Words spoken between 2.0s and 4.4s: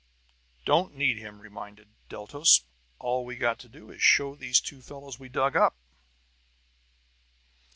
Deltos. "All we've got to do is to show